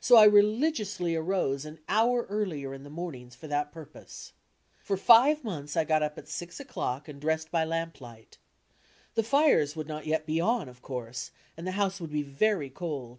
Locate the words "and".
7.08-7.20, 11.58-11.66